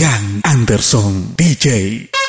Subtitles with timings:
[0.00, 2.19] Jan Anderson, DJ.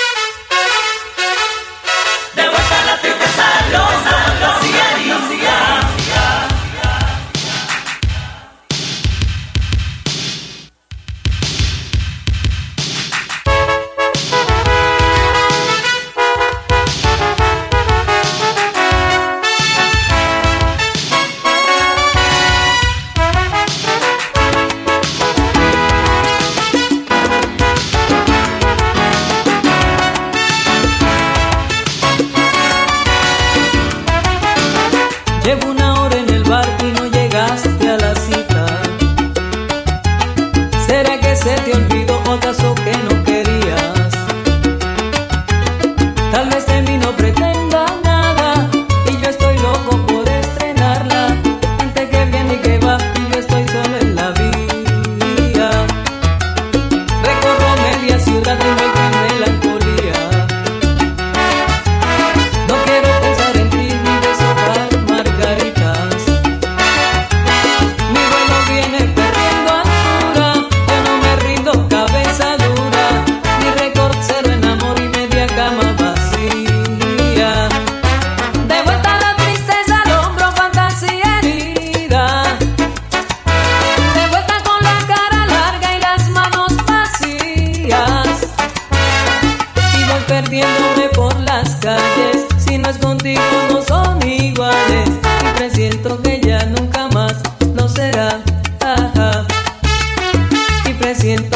[101.01, 101.51] Hice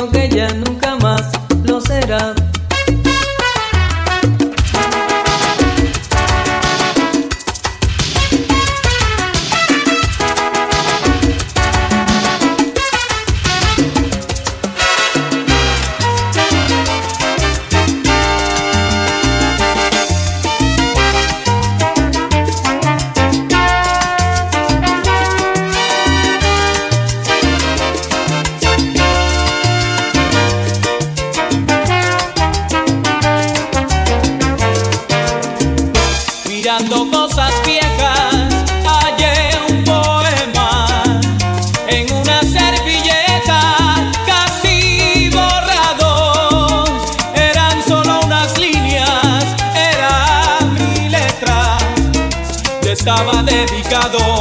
[53.05, 54.34] mil cosas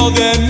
[0.00, 0.49] All that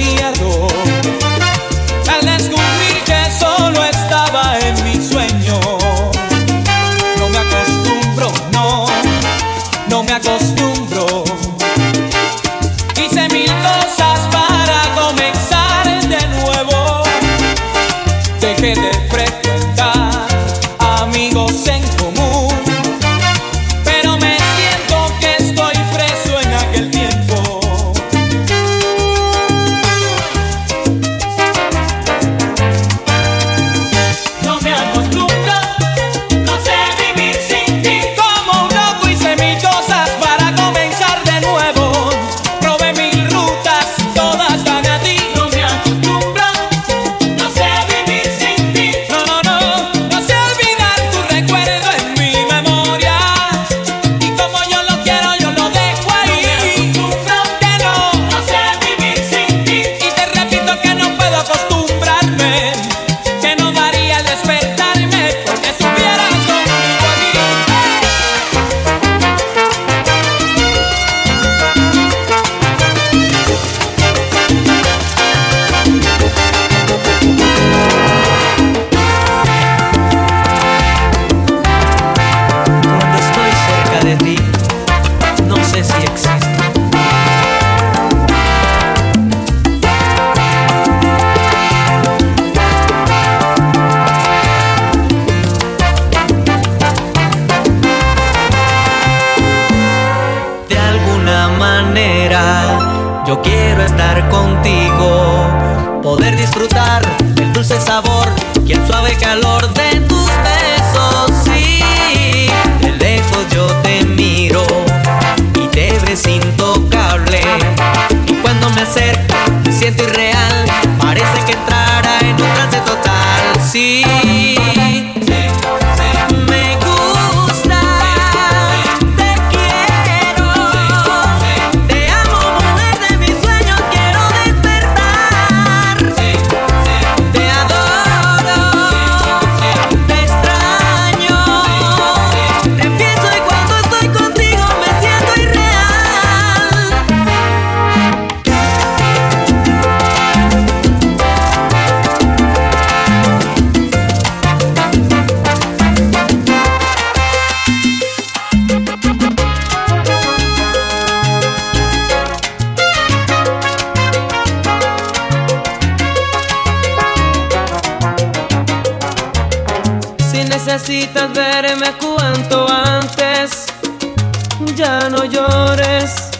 [175.20, 176.30] no llores,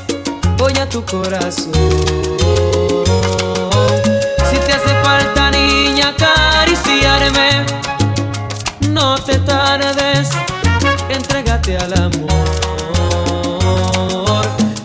[0.56, 1.72] voy a tu corazón.
[4.50, 7.66] Si te hace falta niña acariciarme,
[8.88, 10.30] no te tardes,
[11.10, 12.40] entrégate al amor.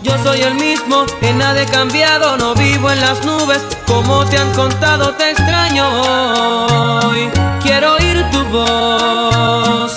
[0.02, 4.36] Yo soy el mismo, en nada he cambiado, no vivo en las nubes, como te
[4.36, 5.86] han contado te extraño
[7.02, 7.30] hoy.
[7.62, 9.96] Quiero oír tu voz,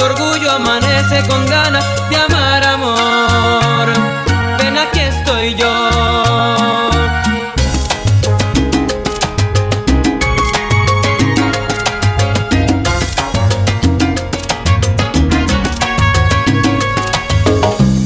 [0.00, 3.88] tu orgullo amanece con ganas de amar amor,
[4.58, 5.72] ven aquí estoy yo.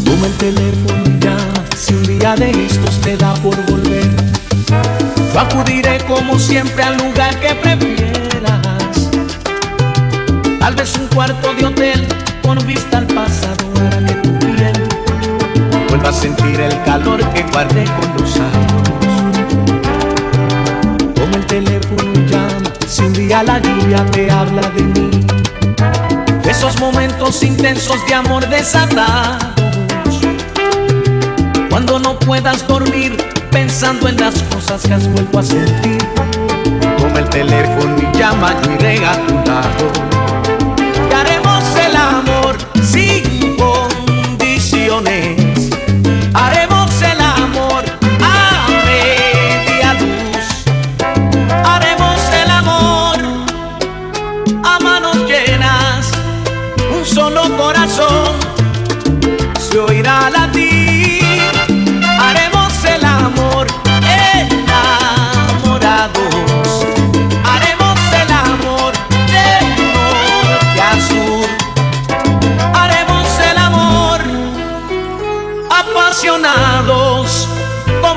[0.05, 4.11] Toma el teléfono y llama si un día de estos te da por volver.
[5.39, 7.94] Acudiré como siempre al lugar que prefieras.
[16.65, 18.83] El calor que guardé con los años.
[21.15, 25.11] Toma el teléfono y llama si un día la lluvia te habla de mí.
[26.49, 29.55] Esos momentos intensos de amor desatados
[31.71, 33.17] cuando no puedas dormir
[33.51, 35.99] pensando en las cosas que has vuelto a sentir.
[36.99, 40.33] Toma el teléfono y llama, yo iré a tu lado.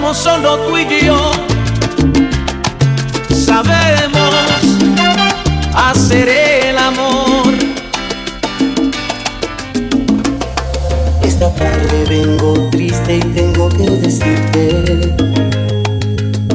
[0.08, 1.32] Como solo tú y yo
[3.30, 4.32] sabemos
[5.76, 7.54] hacer el amor.
[11.24, 15.14] Esta tarde vengo triste y tengo que decirte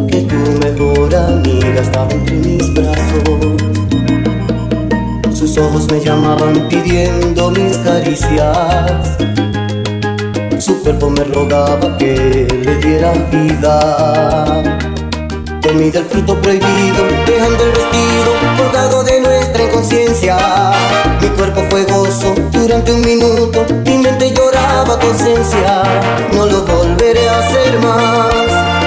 [0.08, 3.60] que tu mejor amiga estaba entre mis brazos.
[5.38, 9.31] Sus ojos me llamaban pidiendo mis caricias.
[10.82, 14.62] Cuerpo me rogaba que le diera vida.
[15.62, 20.36] Comí del fruto prohibido, dejando el vestido colgado de nuestra inconsciencia.
[21.20, 25.06] Mi cuerpo fue gozo durante un minuto, mi mente lloraba tu.
[26.36, 28.81] No lo volveré a hacer más,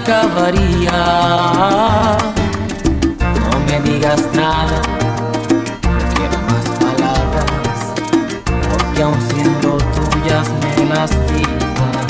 [0.00, 0.98] acabaría.
[3.40, 4.80] No me digas nada,
[5.82, 7.78] no quiero más palabras,
[8.70, 12.06] porque aun siendo tuyas me lastiman.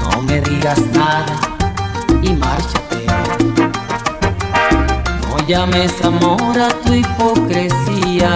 [0.00, 1.34] No me digas nada
[2.22, 3.06] y márchate.
[5.28, 8.30] No llames amor a tu hipocresía.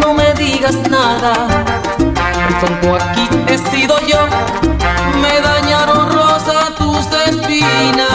[0.00, 1.32] No me digas nada.
[2.48, 4.75] El aquí he sido yo.
[7.66, 8.05] Tina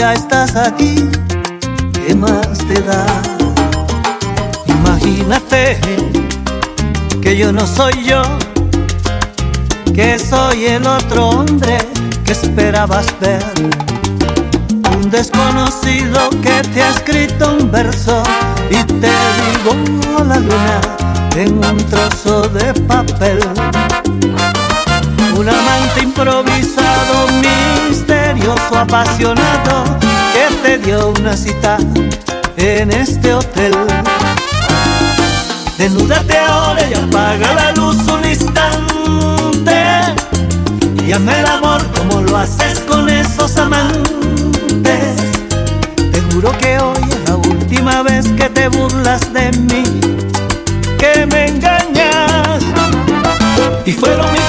[0.00, 1.10] ya estás aquí,
[1.92, 3.04] ¿qué más te da?
[4.64, 5.78] Imagínate
[7.20, 8.22] que yo no soy yo,
[9.94, 11.76] que soy el otro hombre
[12.24, 13.44] que esperabas ver.
[14.96, 18.22] Un desconocido que te ha escrito un verso
[18.70, 20.80] y te digo la luna
[21.36, 23.38] en un trozo de papel.
[25.40, 27.26] Un amante improvisado,
[27.88, 29.84] misterioso, apasionado,
[30.34, 31.78] que te dio una cita
[32.58, 33.72] en este hotel.
[35.78, 39.72] Desnúdate ahora y apaga la luz un instante.
[41.06, 45.16] Y el amor como lo haces con esos amantes.
[46.12, 49.84] Te juro que hoy es la última vez que te burlas de mí,
[50.98, 52.62] que me engañas.
[53.86, 54.39] Y fueron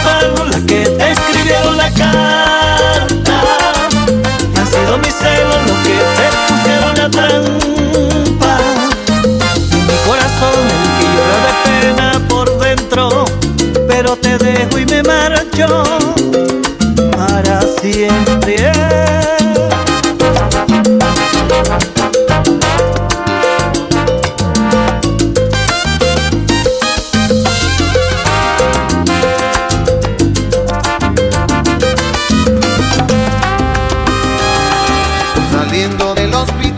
[36.21, 36.70] Saliendo del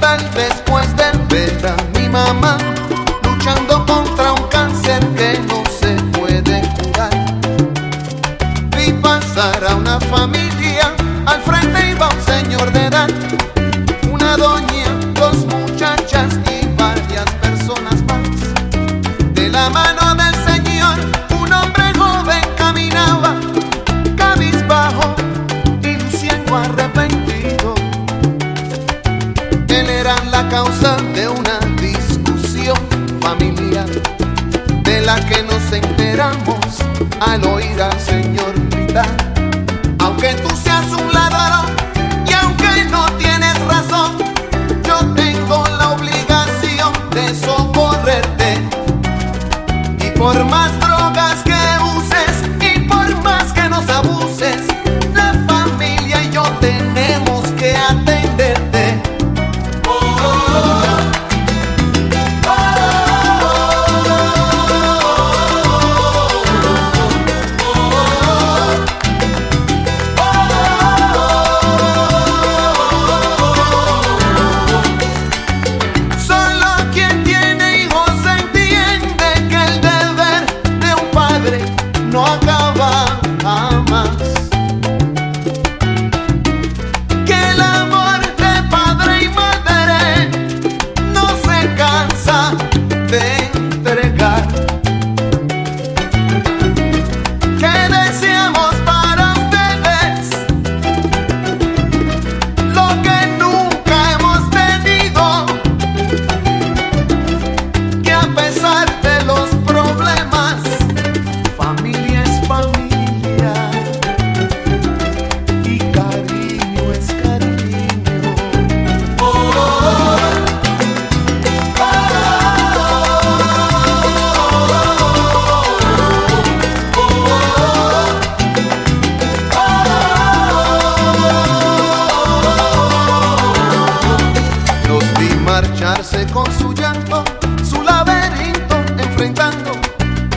[135.53, 137.23] marcharse con su llanto,
[137.63, 139.71] su laberinto enfrentando,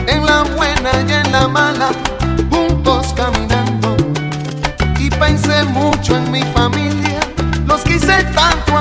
[0.05, 1.89] en la buena y en la mala,
[2.51, 3.97] juntos caminando.
[4.99, 7.19] Y pensé mucho en mi familia,
[7.65, 8.76] los quise tanto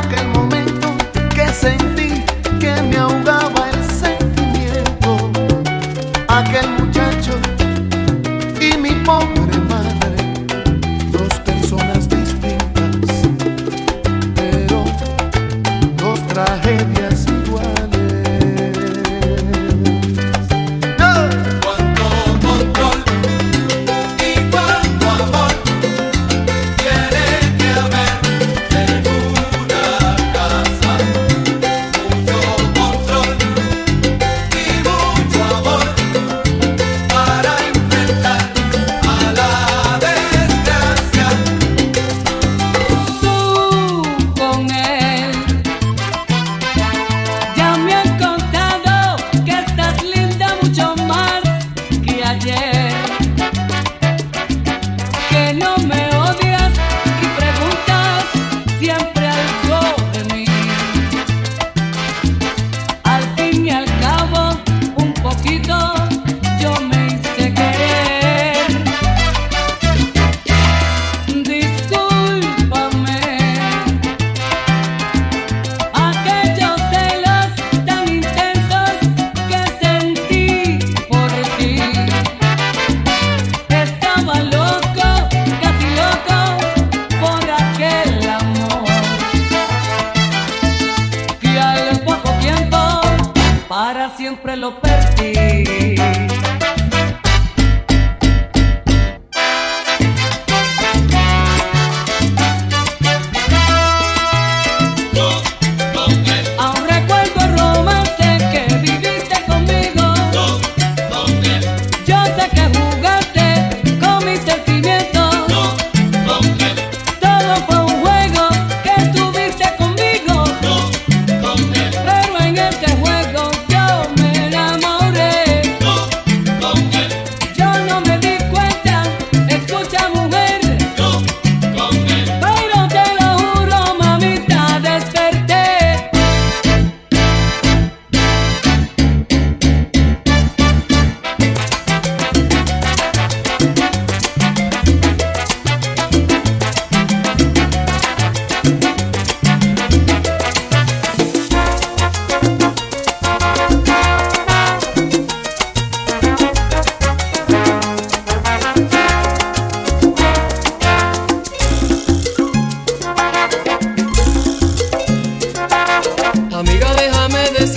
[166.58, 167.75] Amiga, déjame decir.